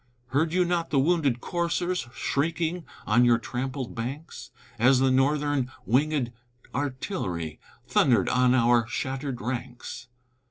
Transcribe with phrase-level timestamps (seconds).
[0.29, 6.31] Heard you not the wounded coursers Shrieking on your trampled banks, As the Northern winged
[6.73, 10.07] artillery Thundered on our shattered ranks!